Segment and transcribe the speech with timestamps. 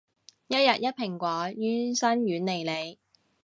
[0.47, 2.97] 一日一蘋果，醫生遠離你